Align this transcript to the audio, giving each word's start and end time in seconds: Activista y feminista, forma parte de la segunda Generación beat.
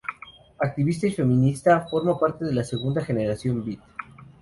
Activista 0.59 1.05
y 1.05 1.11
feminista, 1.11 1.81
forma 1.81 2.17
parte 2.17 2.43
de 2.43 2.53
la 2.55 2.63
segunda 2.63 3.05
Generación 3.05 3.63
beat. 3.63 3.79